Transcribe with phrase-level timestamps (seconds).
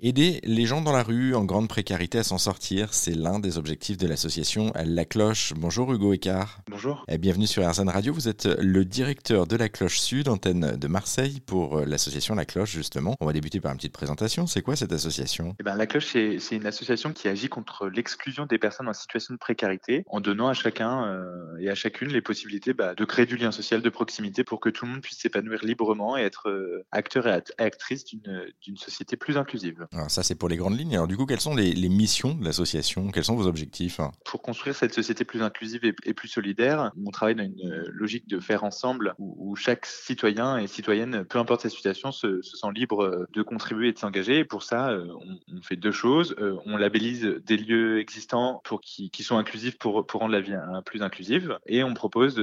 [0.00, 3.58] Aider les gens dans la rue en grande précarité à s'en sortir, c'est l'un des
[3.58, 5.54] objectifs de l'association La Cloche.
[5.56, 6.60] Bonjour Hugo Écart.
[6.70, 7.04] Bonjour.
[7.08, 8.12] Et bienvenue sur RZN Radio.
[8.14, 12.70] Vous êtes le directeur de La Cloche Sud, antenne de Marseille, pour l'association La Cloche
[12.70, 13.16] justement.
[13.18, 14.46] On va débuter par une petite présentation.
[14.46, 15.56] C'est quoi cette association?
[15.58, 19.34] Eh ben, La Cloche, c'est une association qui agit contre l'exclusion des personnes en situation
[19.34, 23.26] de précarité en donnant à chacun euh, et à chacune les possibilités bah, de créer
[23.26, 26.50] du lien social de proximité pour que tout le monde puisse s'épanouir librement et être
[26.50, 29.87] euh, acteur et actrice d'une société plus inclusive.
[29.92, 30.94] Alors ça, c'est pour les grandes lignes.
[30.94, 33.10] Alors du coup, quelles sont les, missions de l'association?
[33.10, 34.00] Quels sont vos objectifs?
[34.24, 38.28] Pour construire cette société plus inclusive et, plus solidaire, on travaille dans une euh, logique
[38.28, 43.04] de faire ensemble où, chaque citoyen et citoyenne, peu importe sa situation, se, sent libre
[43.04, 44.40] euh, de contribuer et de s'engager.
[44.40, 45.06] Et pour ça, euh,
[45.48, 46.36] on, fait deux choses.
[46.66, 50.54] On labellise des lieux existants pour qui, qui sont inclusifs pour, pour rendre la vie
[50.86, 52.38] plus inclusive et on propose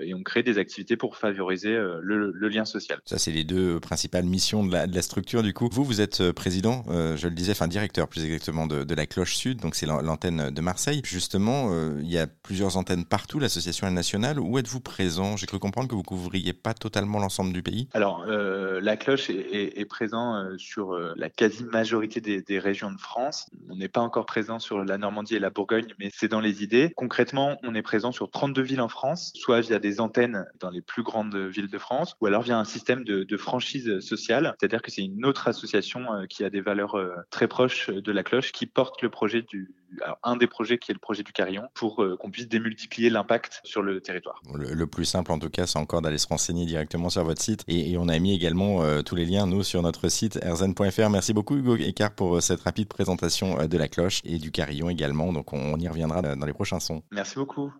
[0.00, 3.00] et on crée des activités pour favoriser le, lien social.
[3.04, 5.42] Ça, c'est les deux principales missions de la, de la structure.
[5.42, 8.94] Du coup, vous, vous êtes président euh, je le disais, enfin directeur plus exactement de,
[8.94, 11.02] la Cloche Sud, donc c'est l'antenne de Marseille.
[11.04, 14.40] Justement, euh, il y a plusieurs antennes partout, l'association est nationale.
[14.40, 15.36] Où êtes-vous présent?
[15.36, 17.88] J'ai cru comprendre que vous couvriez pas totalement l'ensemble du pays.
[17.92, 23.48] Alors, euh, la Cloche est, présent sur la quasi-majorité des, régions de France.
[23.70, 26.62] On n'est pas encore présent sur la Normandie et la Bourgogne, mais c'est dans les
[26.62, 26.92] idées.
[26.96, 30.80] Concrètement, on est présent sur 32 villes en France, soit via des antennes dans les
[30.80, 34.90] plus grandes villes de France, ou alors via un système de franchise sociale, c'est-à-dire que
[34.90, 38.66] c'est une autre association qui a des valeurs euh, très proches de la cloche qui
[38.66, 39.74] porte le projet du,
[40.22, 43.60] un des projets qui est le projet du Carillon pour euh, qu'on puisse démultiplier l'impact
[43.64, 44.42] sur le territoire.
[44.54, 47.62] Le, plus simple en tout cas, c'est encore d'aller se renseigner directement sur votre site
[47.68, 51.10] et, on a mis également euh, tous les liens nous sur notre site rzn.fr.
[51.10, 55.32] Merci beaucoup Hugo Écart pour cette rapide présentation de la cloche et du Carillon également.
[55.32, 57.02] Donc on y reviendra dans les prochains sons.
[57.10, 57.72] Merci beaucoup.